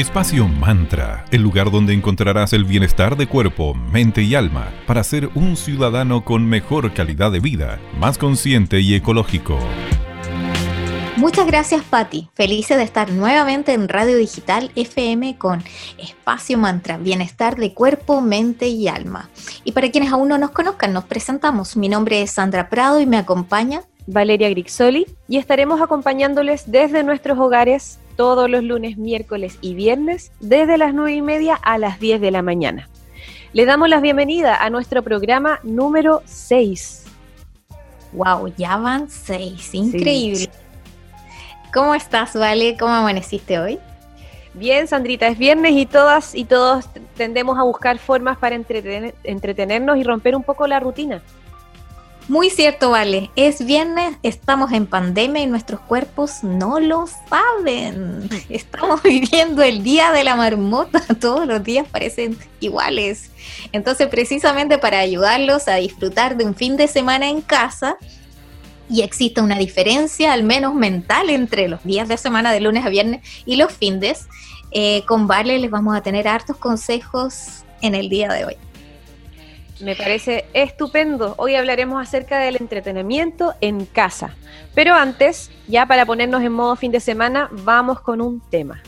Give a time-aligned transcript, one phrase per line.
[0.00, 5.28] Espacio Mantra, el lugar donde encontrarás el bienestar de cuerpo, mente y alma para ser
[5.34, 9.58] un ciudadano con mejor calidad de vida, más consciente y ecológico.
[11.18, 12.30] Muchas gracias, Patti.
[12.32, 15.62] Felices de estar nuevamente en Radio Digital FM con
[15.98, 19.28] Espacio Mantra, bienestar de cuerpo, mente y alma.
[19.64, 21.76] Y para quienes aún no nos conozcan, nos presentamos.
[21.76, 27.38] Mi nombre es Sandra Prado y me acompaña Valeria Grixoli y estaremos acompañándoles desde nuestros
[27.38, 32.20] hogares todos los lunes, miércoles y viernes desde las 9 y media a las 10
[32.20, 32.86] de la mañana.
[33.54, 37.06] Le damos la bienvenida a nuestro programa número 6.
[38.12, 40.50] Wow, ya van 6, increíble.
[41.72, 42.76] ¿Cómo estás, Vale?
[42.78, 43.78] ¿Cómo amaneciste hoy?
[44.52, 50.04] Bien, Sandrita, es viernes y todas y todos tendemos a buscar formas para entretenernos y
[50.04, 51.22] romper un poco la rutina.
[52.30, 53.28] Muy cierto, Vale.
[53.34, 58.30] Es viernes, estamos en pandemia y nuestros cuerpos no lo saben.
[58.48, 61.02] Estamos viviendo el día de la marmota.
[61.20, 63.32] Todos los días parecen iguales.
[63.72, 67.96] Entonces, precisamente para ayudarlos a disfrutar de un fin de semana en casa,
[68.88, 72.90] y existe una diferencia, al menos mental, entre los días de semana de lunes a
[72.90, 74.28] viernes y los findes.
[74.70, 78.56] Eh, con Vale les vamos a tener hartos consejos en el día de hoy.
[79.80, 81.34] Me parece estupendo.
[81.38, 84.34] Hoy hablaremos acerca del entretenimiento en casa.
[84.74, 88.82] Pero antes, ya para ponernos en modo fin de semana, vamos con un tema.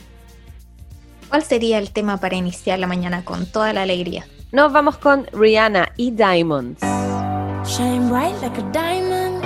[1.29, 4.27] ¿Cuál sería el tema para iniciar la mañana con toda la alegría?
[4.51, 6.83] Nos vamos con Rihanna y Diamonds.
[7.65, 9.43] Shine bright like a diamond.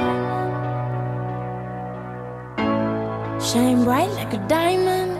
[3.41, 5.16] Shine bright like a diamond.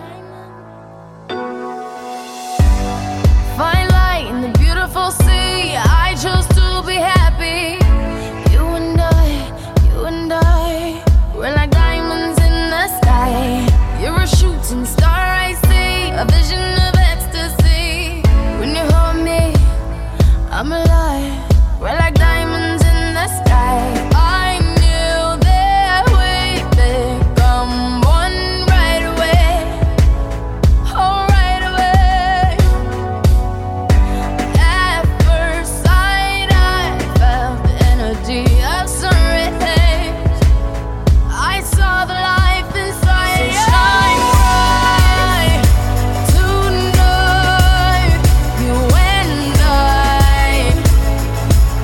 [7.47, 7.76] Be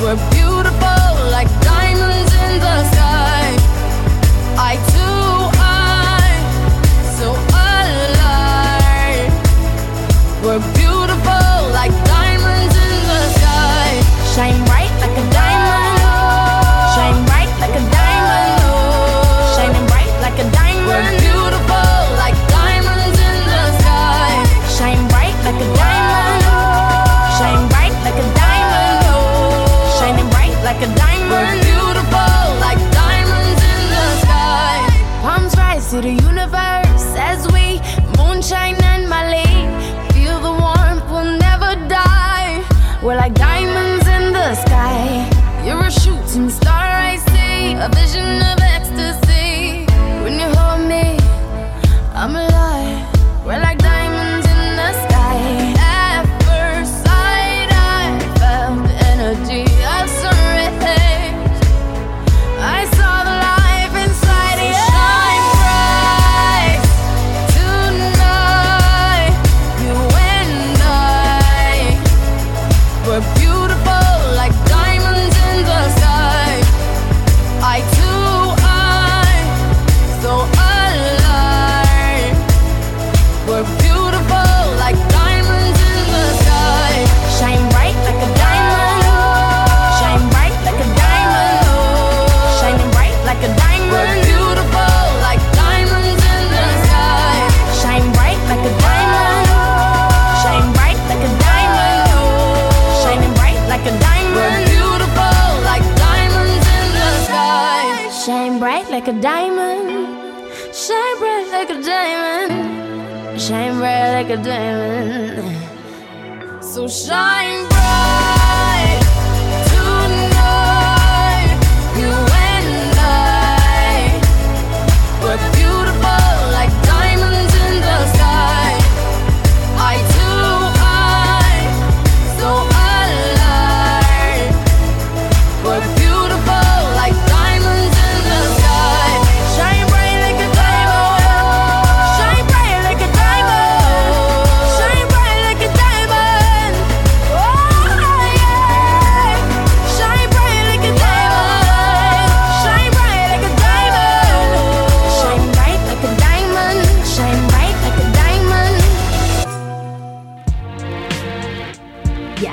[0.03, 0.31] we're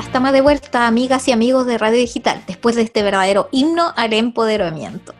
[0.09, 4.13] estamos de vuelta, amigas y amigos de Radio Digital, después de este verdadero himno al
[4.13, 5.13] empoderamiento.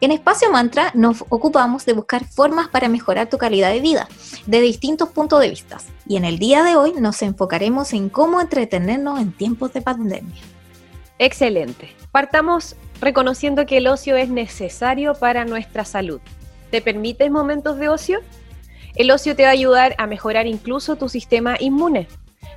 [0.00, 4.08] En Espacio Mantra nos ocupamos de buscar formas para mejorar tu calidad de vida,
[4.46, 5.78] de distintos puntos de vista.
[6.08, 10.42] Y en el día de hoy nos enfocaremos en cómo entretenernos en tiempos de pandemia.
[11.20, 11.94] Excelente.
[12.10, 16.20] Partamos reconociendo que el ocio es necesario para nuestra salud.
[16.72, 18.18] ¿Te permites momentos de ocio?
[18.96, 22.08] El ocio te va a ayudar a mejorar incluso tu sistema inmune.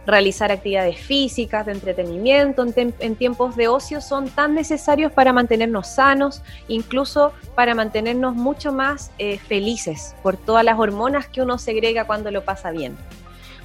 [0.05, 6.41] Realizar actividades físicas, de entretenimiento en, tiempos de ocio son tan necesarios para mantenernos sanos,
[6.67, 12.31] incluso para mantenernos mucho más eh, felices por todas las hormonas que uno segrega cuando
[12.31, 12.97] lo pasa bien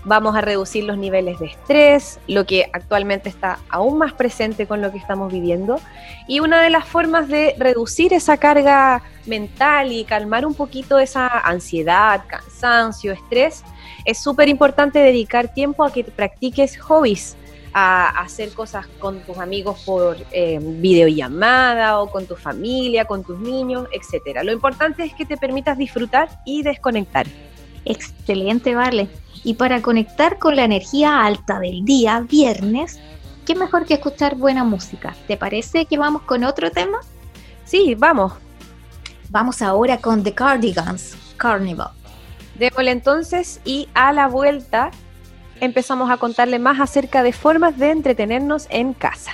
[0.05, 4.81] vamos a reducir los niveles de estrés, lo que actualmente está aún más presente con
[4.81, 5.81] lo que estamos viviendo.
[6.29, 11.27] Y una de las formas de reducir esa carga mental y calmar un poquito esa
[11.27, 13.65] ansiedad, cansancio, estrés,
[14.05, 17.37] es súper importante dedicar tiempo a que practiques hobbies
[17.77, 23.39] a hacer cosas con tus amigos por eh, videollamada o con tu familia, con tus
[23.41, 24.43] niños, etc.
[24.45, 27.27] Lo importante es que te permitas disfrutar y desconectar.
[27.85, 29.09] Excelente, vale.
[29.45, 32.99] Y para conectar con la energía alta del día, viernes,
[33.47, 35.15] qué mejor que escuchar buena música.
[35.29, 36.99] ¿Te parece que vamos con otro tema?
[37.65, 38.33] Sí, vamos.
[39.31, 41.91] Vamos ahora con The Cardigans, Carnival.
[42.59, 44.91] Démosle entonces y a la vuelta
[45.61, 49.33] empezamos a contarle más acerca de formas de entretenernos en casa.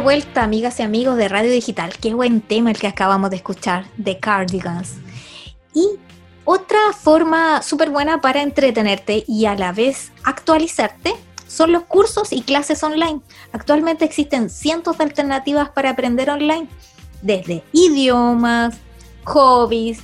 [0.00, 1.92] Vuelta, amigas y amigos de Radio Digital.
[2.00, 4.94] Qué buen tema el que acabamos de escuchar, de Cardigans.
[5.74, 5.98] Y
[6.44, 11.14] Otra forma súper buena para entretenerte y a la vez actualizarte
[11.46, 13.20] son los cursos y clases online.
[13.52, 16.66] Actualmente existen cientos de alternativas para aprender online,
[17.22, 18.78] desde idiomas,
[19.24, 20.00] hobbies,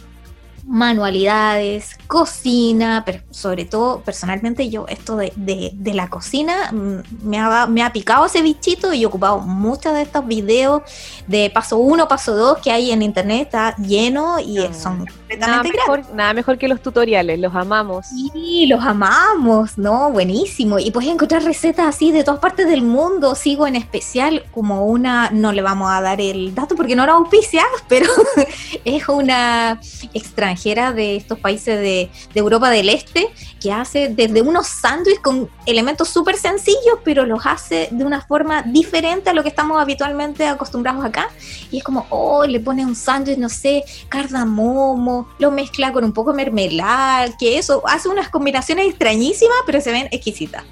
[0.66, 7.66] manualidades, cocina, pero sobre todo personalmente yo esto de, de, la cocina mm, me ha,
[7.68, 10.82] me ha picado ese bichito y he ocupado muchos de estos videos
[11.28, 15.06] de paso uno, paso dos que hay en internet, está lleno y son
[15.38, 18.06] nada mejor, nada mejor que los tutoriales, los amamos.
[18.06, 20.10] Sí, los amamos, ¿no?
[20.10, 20.78] Buenísimo.
[20.78, 23.34] Y puedes encontrar recetas así de todas partes del mundo.
[23.34, 27.12] Sigo en especial como una, no le vamos a dar el dato porque no la
[27.12, 28.10] auspicia, pero
[28.84, 29.80] es una
[30.12, 33.28] extranjera de estos países de, de Europa del Este
[33.60, 38.62] que hace desde unos sándwiches con elementos súper sencillos, pero los hace de una forma
[38.62, 41.28] diferente a lo que estamos habitualmente acostumbrados acá.
[41.70, 46.12] Y es como, oh, le pone un sándwich, no sé, cardamomo, lo mezcla con un
[46.12, 50.64] poco de mermelada, que eso hace unas combinaciones extrañísimas, pero se ven exquisitas.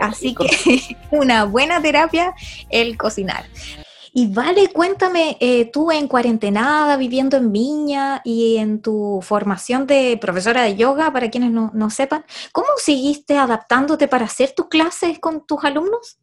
[0.00, 2.34] Así que una buena terapia
[2.70, 3.46] el cocinar.
[4.18, 10.16] Y vale, cuéntame, eh, tú en cuarentenada, viviendo en Viña y en tu formación de
[10.18, 15.18] profesora de yoga, para quienes no, no sepan, ¿cómo seguiste adaptándote para hacer tus clases
[15.18, 16.18] con tus alumnos?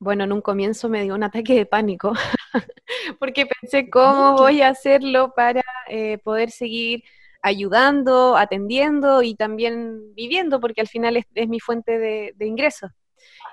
[0.00, 2.12] Bueno, en un comienzo me dio un ataque de pánico,
[3.20, 7.04] porque pensé cómo voy a hacerlo para eh, poder seguir
[7.40, 12.90] ayudando, atendiendo y también viviendo, porque al final es, mi fuente de, de ingresos.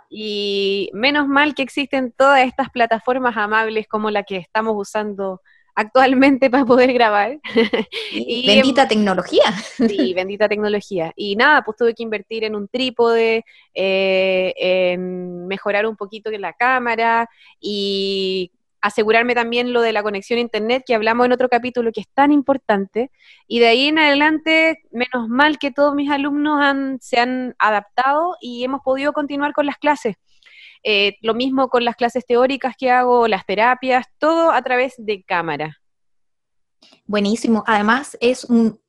[0.09, 5.41] Y menos mal que existen todas estas plataformas amables como la que estamos usando
[5.75, 7.39] actualmente para poder grabar.
[8.11, 9.43] y bendita tecnología.
[9.77, 11.11] Sí, bendita tecnología.
[11.15, 16.53] Y nada, pues tuve que invertir en un trípode, eh, en mejorar un poquito la
[16.53, 17.29] cámara
[17.59, 18.51] y
[18.85, 22.07] asegurarme también lo de la conexión a internet que hablamos en otro capítulo que es
[22.13, 23.09] tan importante.
[23.47, 28.35] Y de ahí en adelante, menos mal que todos mis alumnos han, se han adaptado
[28.39, 30.17] y hemos podido continuar con las clases.
[30.83, 35.23] Eh, lo mismo con las clases teóricas que hago, las terapias, todo a través de
[35.23, 35.79] cámara.
[37.07, 37.63] Buenísimo.
[37.65, 38.79] Además, es un,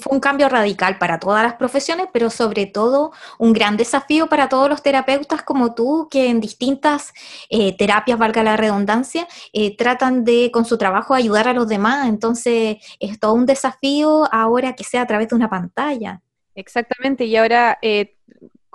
[0.00, 4.48] fue un cambio radical para todas las profesiones, pero sobre todo un gran desafío para
[4.48, 7.12] todos los terapeutas como tú, que en distintas
[7.50, 12.08] eh, terapias, valga la redundancia, eh, tratan de, con su trabajo, ayudar a los demás.
[12.08, 16.20] Entonces, es todo un desafío ahora que sea a través de una pantalla.
[16.54, 17.78] Exactamente, y ahora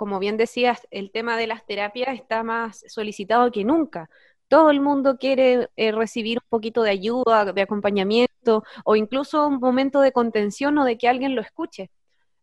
[0.00, 4.08] como bien decías, el tema de las terapias está más solicitado que nunca.
[4.50, 9.60] Todo el mundo quiere eh, recibir un poquito de ayuda, de acompañamiento o incluso un
[9.60, 11.90] momento de contención o de que alguien lo escuche.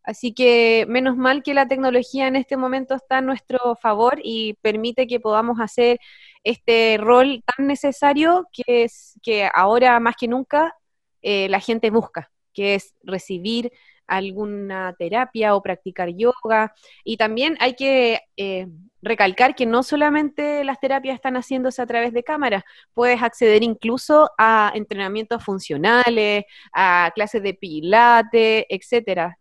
[0.03, 4.53] Así que menos mal que la tecnología en este momento está a nuestro favor y
[4.61, 5.99] permite que podamos hacer
[6.45, 10.73] este rol tan necesario que es que ahora más que nunca
[11.21, 13.69] eh, la gente busca, que es recibir
[14.07, 16.73] alguna terapia o practicar yoga.
[17.03, 18.67] Y también hay que eh,
[19.01, 24.31] recalcar que no solamente las terapias están haciéndose a través de cámaras, puedes acceder incluso
[24.37, 29.37] a entrenamientos funcionales, a clases de pilates, etcétera.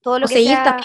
[0.00, 0.78] Todo lo que sea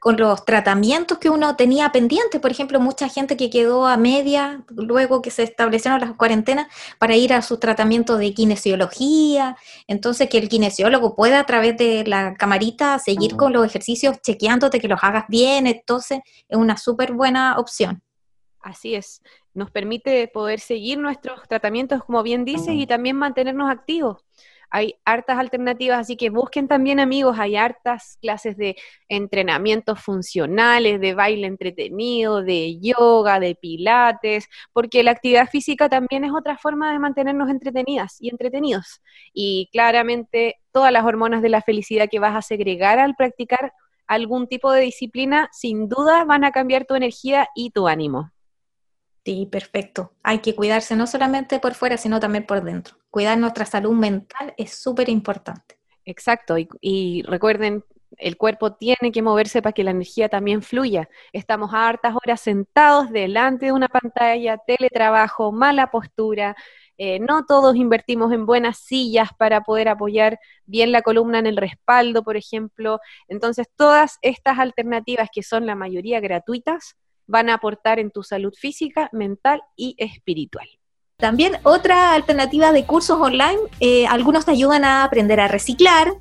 [0.00, 4.64] con los tratamientos que uno tenía pendientes, por ejemplo, mucha gente que quedó a media
[4.70, 6.66] luego que se establecieron las cuarentenas
[6.98, 12.04] para ir a su tratamiento de kinesiología, entonces que el kinesiólogo pueda a través de
[12.06, 17.12] la camarita seguir con los ejercicios chequeándote que los hagas bien, entonces es una súper
[17.12, 18.02] buena opción.
[18.60, 19.22] Así es,
[19.54, 24.24] nos permite poder seguir nuestros tratamientos, como bien dices, y también mantenernos activos
[24.70, 28.76] hay hartas alternativas, así que busquen también amigos, hay hartas clases de
[29.08, 36.32] entrenamientos funcionales, de baile entretenido, de yoga, de pilates, porque la actividad física también es
[36.32, 39.00] otra forma de mantenernos entretenidas y entretenidos.
[39.32, 43.72] Y claramente todas las hormonas de la felicidad que vas a segregar al practicar
[44.06, 48.32] algún tipo de disciplina, sin duda van a cambiar tu energía y tu ánimo.
[49.28, 50.14] Sí, perfecto.
[50.22, 52.96] Hay que cuidarse no solamente por fuera, sino también por dentro.
[53.10, 55.78] Cuidar nuestra salud mental es súper importante.
[56.06, 57.84] Exacto, y, recuerden,
[58.16, 61.10] el cuerpo tiene que moverse para que la energía también fluya.
[61.34, 66.56] Estamos hartas horas sentados delante de una pantalla, teletrabajo, mala postura.
[66.96, 71.58] Eh, no todos invertimos en buenas sillas para poder apoyar bien la columna en el
[71.58, 72.98] respaldo, por ejemplo.
[73.28, 76.96] Entonces, todas estas alternativas que son la mayoría gratuitas,
[77.28, 80.66] van a aportar en tu salud física, mental y espiritual.
[81.18, 86.12] También otra alternativa de cursos online, eh, algunos te ayudan a aprender a reciclar,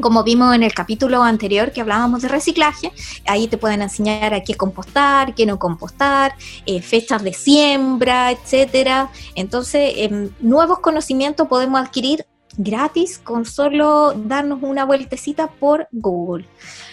[0.00, 2.92] como vimos en el capítulo anterior que hablábamos de reciclaje,
[3.26, 6.34] ahí te pueden enseñar a qué compostar, qué no compostar,
[6.66, 9.10] eh, fechas de siembra, etcétera.
[9.34, 12.24] Entonces, em, nuevos conocimientos podemos adquirir
[12.58, 16.46] gratis con solo darnos una vueltecita por Google.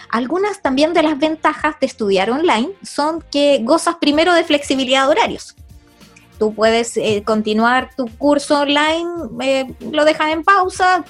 [0.09, 5.11] Algunas también de las ventajas de estudiar online son que gozas primero de flexibilidad de
[5.11, 5.55] horarios.
[6.39, 9.09] Tú puedes eh, continuar tu curso online,
[9.41, 11.03] eh, lo dejas en pausa,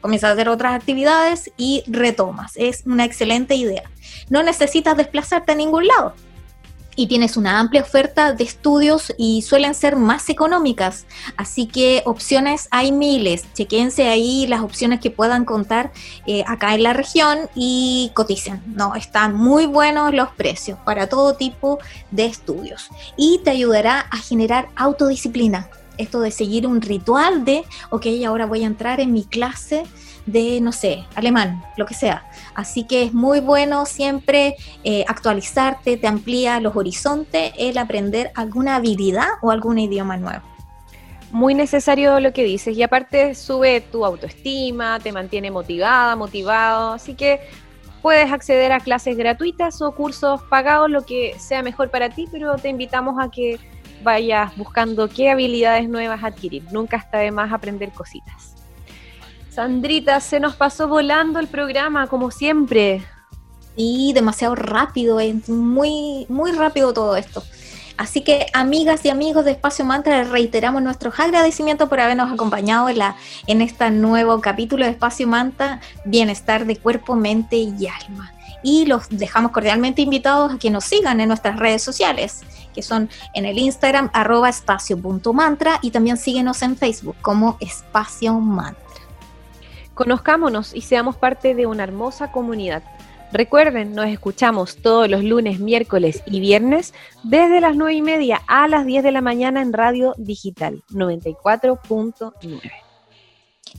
[0.00, 2.52] comienzas a hacer otras actividades y retomas.
[2.56, 3.90] Es una excelente idea.
[4.28, 6.14] No necesitas desplazarte a ningún lado
[6.96, 11.06] y tienes una amplia oferta de estudios y suelen ser más económicas.
[11.36, 13.44] Así que opciones hay miles.
[13.54, 15.92] Chequense ahí las opciones que puedan contar
[16.26, 18.62] eh, acá en la región y coticen.
[18.66, 21.78] No, están muy buenos los precios para todo tipo
[22.10, 25.68] de estudios y te ayudará a generar autodisciplina.
[25.98, 29.84] Esto de seguir un ritual de, ok, ahora voy a entrar en mi clase
[30.26, 32.24] de, no sé, alemán, lo que sea.
[32.54, 38.76] Así que es muy bueno siempre eh, actualizarte, te amplía los horizontes el aprender alguna
[38.76, 40.42] habilidad o algún idioma nuevo.
[41.30, 47.14] Muy necesario lo que dices y aparte sube tu autoestima, te mantiene motivada, motivado, así
[47.14, 47.40] que
[48.02, 52.56] puedes acceder a clases gratuitas o cursos pagados, lo que sea mejor para ti, pero
[52.56, 53.58] te invitamos a que
[54.02, 56.64] vayas buscando qué habilidades nuevas adquirir.
[56.72, 58.61] Nunca está de más aprender cositas.
[59.52, 63.04] Sandrita, se nos pasó volando el programa, como siempre.
[63.76, 67.42] Y demasiado rápido, es muy, muy rápido todo esto.
[67.98, 72.98] Así que, amigas y amigos de Espacio Mantra, reiteramos nuestros agradecimientos por habernos acompañado en,
[72.98, 73.16] la,
[73.46, 78.32] en este nuevo capítulo de Espacio Mantra, Bienestar de Cuerpo, Mente y Alma.
[78.62, 82.40] Y los dejamos cordialmente invitados a que nos sigan en nuestras redes sociales,
[82.74, 88.82] que son en el Instagram arroba espacio.mantra y también síguenos en Facebook como Espacio Mantra.
[89.94, 92.82] Conozcámonos y seamos parte de una hermosa comunidad.
[93.32, 98.68] Recuerden, nos escuchamos todos los lunes, miércoles y viernes desde las 9 y media a
[98.68, 102.60] las 10 de la mañana en Radio Digital 94.9.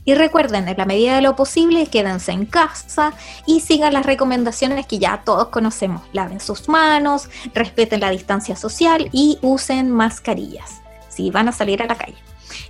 [0.04, 3.12] Y recuerden, en la medida de lo posible, quédense en casa
[3.46, 6.02] y sigan las recomendaciones que ya todos conocemos.
[6.12, 11.86] Laven sus manos, respeten la distancia social y usen mascarillas si van a salir a
[11.86, 12.16] la calle.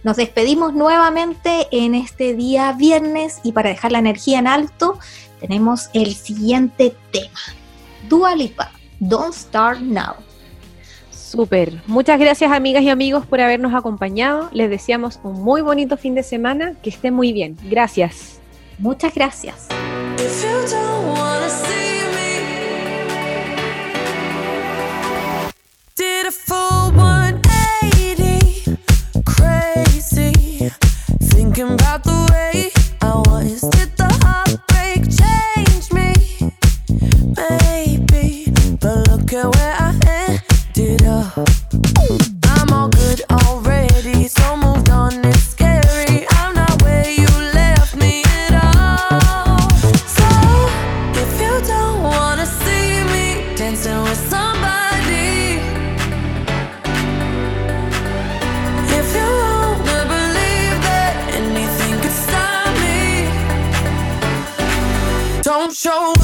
[0.02, 4.98] Nos despedimos nuevamente en este día viernes y para dejar la energía en alto
[5.40, 7.40] tenemos el siguiente tema.
[8.08, 8.70] Dua Lipa,
[9.00, 10.14] Don't Start Now.
[11.10, 11.82] Súper.
[11.86, 14.48] Muchas gracias amigas y amigos por habernos acompañado.
[14.52, 16.74] Les deseamos un muy bonito fin de semana.
[16.82, 17.56] Que estén muy bien.
[17.64, 18.40] Gracias.
[18.78, 19.68] Muchas gracias.
[65.84, 66.23] Show